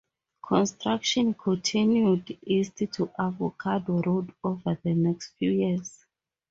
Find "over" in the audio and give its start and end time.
4.43-4.75